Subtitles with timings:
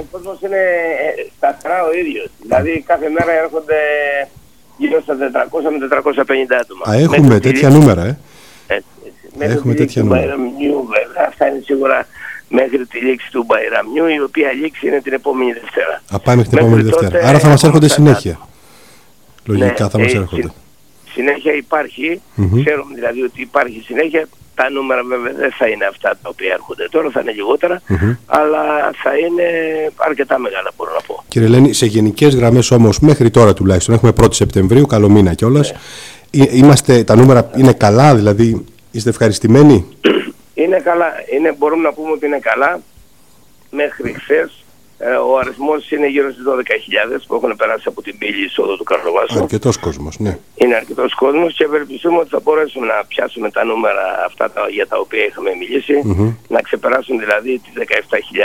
[0.00, 0.56] Ο κόσμος είναι
[1.06, 2.28] ε, σταθερά ο ίδιος.
[2.42, 3.78] Δηλαδή κάθε μέρα έρχονται
[4.76, 5.18] γύρω στα 400
[5.78, 6.84] με 450 άτομα.
[6.90, 8.18] Α, έχουμε Μέχρι τη τέτοια λήξη- νούμερα, ε.
[8.66, 9.24] έτσι, έτσι.
[9.38, 10.36] Μέχρι Έχουμε τη λήξη τέτοια του νούμερα.
[10.36, 11.22] Μπαϊραμιού βέβαια.
[11.28, 12.06] Αυτά είναι σίγουρα
[12.48, 15.94] μέχρι τη λήξη του Μπαϊραμιού η οποία λήξη είναι την επόμενη Δευτέρα.
[16.14, 17.28] Α, πάμε μέχρι την Μέχρι επόμενη τότε Δευτέρα.
[17.28, 17.98] Άρα θα μας έχουμε έρχονται αυτά.
[18.02, 18.34] συνέχεια.
[19.44, 20.42] Λογικά Ναι, θα μας ε, έρχονται.
[20.42, 22.62] συ- Συνέχεια υπάρχει, Μμμ.
[22.64, 24.28] ξέρουμε δηλαδή ότι υπάρχει συνέχεια.
[24.58, 28.14] Τα νούμερα βέβαια δεν θα είναι αυτά τα οποία έρχονται τώρα, θα είναι λιγότερα, Μμμ.
[28.26, 28.62] αλλά
[29.02, 29.42] θα είναι
[29.96, 31.24] αρκετά μεγάλα μπορώ να πω.
[31.28, 35.72] Κύριε Ελένη, σε γενικές γραμμές όμως, μέχρι τώρα τουλάχιστον, έχουμε 1η Σεπτεμβρίου, καλό μήνα κιόλας.
[36.30, 36.44] Ναι.
[36.50, 39.86] Είμαστε, τα νούμερα είναι καλά, δηλαδή είστε ευχαριστημένοι;
[40.54, 42.80] Είναι καλά, είναι, μπορούμε να πούμε ότι είναι καλά.
[43.70, 44.64] Μέχρι χθες
[45.28, 49.38] ο αριθμός είναι γύρω στις 12.000 που έχουν περάσει από την πύλη εισόδου του Καρλοβάσου.
[49.38, 50.38] Αρκετός κόσμος, ναι.
[50.54, 54.86] Είναι αρκετός κόσμος και ευελπιστούμε ότι θα μπορέσουμε να πιάσουμε τα νούμερα αυτά τα, για
[54.86, 56.34] τα οποία είχαμε μιλήσει, Μμμ.
[56.48, 57.72] να ξεπεράσουν δηλαδή τις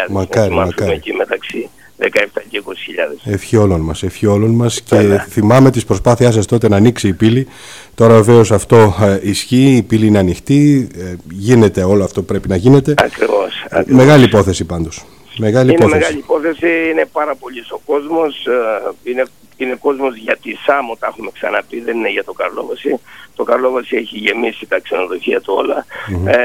[0.08, 0.10] 17.000.
[0.10, 0.92] Μακάρι, να μάθουμε μακάρι.
[0.92, 1.70] εκεί μεταξύ
[2.02, 2.06] 17
[2.50, 3.32] και 20.000.
[3.34, 5.26] Ευχή όλων μας, ευχή όλων μας και Βέβαια.
[5.30, 7.48] θυμάμαι τις προσπάθειάς σας τότε να ανοίξει η πύλη.
[7.96, 12.48] Τώρα βεβαίως αυτό ε, ισχύει, η πύλη είναι ανοιχτή, ε, γίνεται όλο αυτό που πρέπει
[12.48, 12.94] να γίνεται.
[12.98, 13.64] Ακριβώς.
[13.70, 14.04] ακριβώς.
[14.04, 15.06] Μεγάλη υπόθεση πάντως.
[15.46, 16.00] Μεγάλη Είναι υπόθεση.
[16.00, 19.24] μεγάλη υπόθεση, είναι πάρα πολύς ο κόσμος, ε, είναι,
[19.58, 23.00] είναι κόσμος για τη Σάμο, τα έχουμε ξαναπεί, δεν είναι για το Καρλόβαση.
[23.36, 25.86] Το Καρλόβαση έχει γεμίσει τα ξενοδοχεία του όλα.
[26.28, 26.38] Ε,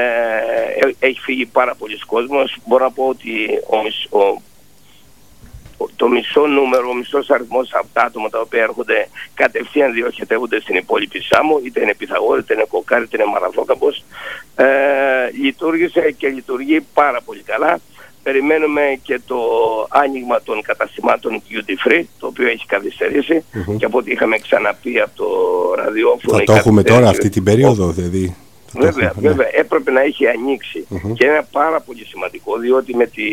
[0.79, 2.57] ε, έχει φύγει πάρα πολλοί κόσμος.
[2.65, 3.31] Μπορώ να πω ότι
[3.69, 4.41] ο, μισ- ο-
[5.77, 10.59] ο- το μισό νούμερο, ο μισός αριθμός από τα άτομα τα οποία έρχονται κατευθείαν διοχετεύονται
[10.61, 14.03] στην υπόλοιπη Σάμο, είτε είναι Πυθαγόρη, είτε είναι Κοκάρη, είτε είναι Μαραθώκαμπος.
[14.55, 14.65] Ε,
[15.41, 17.79] λειτουργήσε και λειτουργεί πάρα πολύ καλά.
[18.27, 19.37] Περιμένουμε και το
[19.89, 23.43] άνοιγμα των καταστημάτων duty free, το οποίο έχει καθυστερήσει
[23.77, 25.27] και από ό,τι είχαμε ξαναπεί από το
[25.83, 26.35] ραδιόφωνο.
[26.35, 28.35] Θα η το έχουμε τώρα καθυστέρηση- αυτή την περίοδο, δηλαδή.
[28.71, 29.33] Θα το Βέβαια, έχουμε, ναι.
[29.35, 30.87] βέβαια, έπρεπε να έχει ανοίξει.
[31.15, 33.23] Και είναι πάρα πολύ σημαντικό, διότι με, τη,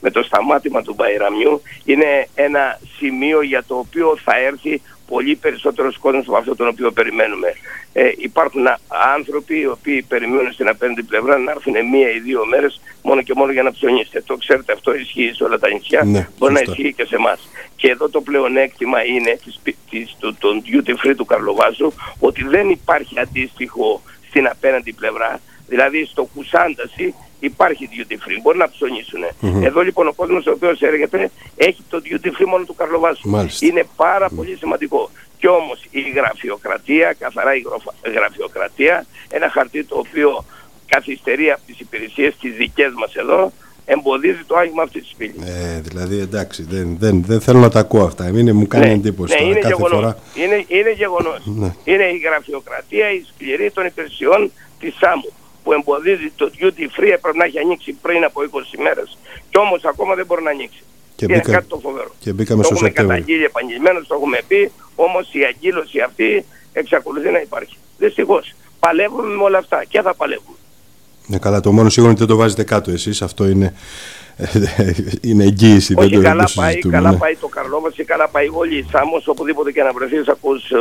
[0.00, 5.98] με το σταμάτημα του Μπαϊραμιού είναι ένα σημείο για το οποίο θα έρθει πολύ περισσότερος
[5.98, 7.52] κόσμος από αυτό τον οποίο περιμένουμε.
[7.92, 8.78] Ε, υπάρχουν α-
[9.14, 13.32] άνθρωποι οι οποίοι περιμένουν στην απέναντι πλευρά να έρθουν μία ή δύο μέρες μόνο και
[13.36, 14.22] μόνο για να ψωνίσετε.
[14.26, 16.72] Το ξέρετε, αυτό ισχύει σε όλα τα νησιά, Ναι, μπορεί να σωστά.
[16.72, 17.48] ισχύει και σε εμάς.
[17.76, 22.44] Και εδώ το πλεονέκτημα είναι της, πι- της, του, των duty free του Καρλοβάσου ότι
[22.44, 25.40] δεν υπάρχει αντίστοιχο στην απέναντι πλευρά.
[25.68, 29.20] Δηλαδή στο Κουσάνταση υπάρχει duty free, μπορεί να ψωνίσουν.
[29.62, 33.28] Εδώ λοιπόν ο κόσμος ο οποίος έρχεται έχει το duty free μόνο του Καρλοβάσου.
[33.28, 33.66] Μάλιστα.
[33.66, 35.10] Είναι πάρα πολύ σημαντικό.
[35.38, 40.44] Και όμως η γραφειοκρατία, καθαρά η γραφα- γραφειοκρατία, ένα χαρτί το οποίο
[40.86, 43.52] καθυστερεί από τις υπηρεσίες τις δικές μας εδώ,
[43.94, 45.42] εμποδίζει το άγγιγμα αυτής της πύλης.
[45.48, 48.24] Ε, δηλαδή εντάξει, δεν, δεν, δεν θέλω να τα ακούω αυτά.
[48.30, 49.98] Μην μου κάνει εντύπωση ναι, τώρα είναι κάθε γεγονός.
[49.98, 50.18] φορά.
[50.34, 51.40] Είναι, είναι γεγονός.
[51.60, 51.70] Ναι.
[51.84, 54.50] Είναι η γραφειοκρατία, η σκληρή των υπηρεσιών
[54.80, 55.30] της ΣΑΜΟΥ
[55.62, 59.18] που εμποδίζει το duty free έπρεπε να έχει ανοίξει πριν από 20 μέρες.
[59.50, 60.82] Και όμως ακόμα δεν μπορεί να ανοίξει.
[61.16, 62.10] Και είναι μπήκα- κάτι το φοβερό.
[62.20, 63.18] και μπήκαμε το στο έχουμε Σεπτέμβριο.
[63.18, 67.76] καταγγείλει επανειλημμένως, το έχουμε πει, όμως η αγκύλωση αυτή εξακολουθεί να υπάρχει.
[67.98, 68.52] Δυστυχώς.
[68.80, 70.56] Παλεύουμε με όλα αυτά και θα παλεύουμε.
[71.30, 73.22] Ναι, καλά, το μόνο σίγουρο είναι ότι δεν το βάζετε κάτω εσείς.
[73.22, 73.74] Αυτό είναι,
[75.28, 75.94] είναι εγγύηση.
[75.94, 77.16] δεν Όχι, το, δεν καλά το πάει, συζητούμε, καλά ναι.
[77.16, 80.76] πάει το Καρλόβαση, καλά πάει όλη η Σάμος, οπουδήποτε και να βρεθείς ακούς ε,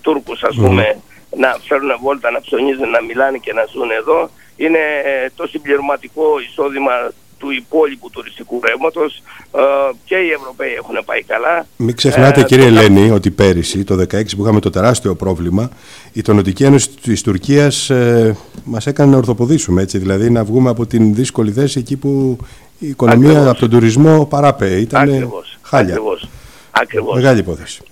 [0.00, 0.96] Τούρκους ας πούμε
[1.36, 4.30] να φέρουν βόλτα, να ψωνίζουν, να μιλάνε και να ζουν εδώ.
[4.56, 6.92] Είναι ε, το συμπληρωματικό εισόδημα
[7.38, 9.22] του υπόλοιπου τουριστικού ρεύματος
[9.56, 9.60] ε,
[10.04, 11.66] και οι Ευρωπαίοι έχουν πάει καλά.
[11.76, 15.70] Μην ξεχνάτε Ε, κύριε το- Ελένη ότι πέρυσι το 2016 που είχαμε το τεράστιο πρόβλημα
[16.12, 20.86] η Τονοτική Ένωση της Τουρκίας ε, μας έκανε να ορθοποδήσουμε έτσι δηλαδή να βγούμε από
[20.86, 22.38] την δύσκολη θέση εκεί που
[22.78, 23.50] η οικονομία Ακριβώς.
[23.50, 25.92] από τον τουρισμό παράπε ήταν Ακριβώς, χάλια.
[25.94, 26.28] ακριβώς,
[26.70, 27.14] ακριβώς.
[27.14, 27.82] Μεγάλη υπόθεση.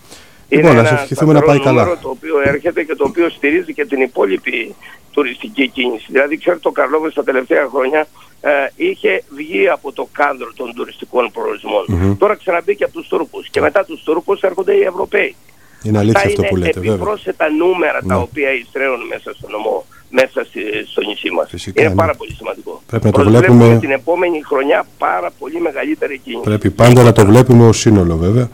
[0.48, 1.82] Είναι Λοιπόν, να ένα σας ευχηθούμε να σταθερό πάει καλά.
[1.82, 4.74] νούμερο το οποίο έρχεται και το οποίο στηρίζει και την υπόλοιπη
[5.10, 6.06] τουριστική κίνηση.
[6.08, 8.06] Δηλαδή, ξέρετε, το Καρλόβες τα τελευταία χρόνια
[8.40, 8.50] ε,
[8.90, 12.16] είχε βγει από το κάδρο των τουριστικών προορισμών.
[12.18, 15.34] Τώρα ξαναμπήκε από τους Τούρκους και μετά τους Τούρκους έρχονται οι Ευρωπαίοι.
[15.82, 16.94] Είναι αλήθεια Αυτά αυτό είναι που λέτε βέβαια.
[16.94, 18.20] επιπρόσθετα νούμερα τα Ναι.
[18.22, 20.60] οποία ειστρέφουν μέσα στο νομό, μέσα στη,
[20.90, 21.48] στο νησί μας.
[21.50, 21.96] Φυσικά, είναι ναι.
[21.96, 22.82] πάρα πολύ σημαντικό.
[22.86, 26.42] Πρέπει να το Προσβλέπουμε βλέπουμε- την επόμενη χρονιά πάρα πολύ μεγαλύτερη κίνηση.
[26.42, 28.48] Πρέπει πάντα να το βλέπουμε ως σύνολο βέβαια.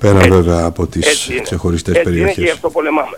[0.00, 0.30] Πέρα Έτσι.
[0.30, 1.40] βέβαια από τις Έτσι είναι.
[1.42, 2.54] ξεχωριστές Έτσι είναι και γι' περιοχές.
[2.54, 3.16] αυτό πολεμάμε.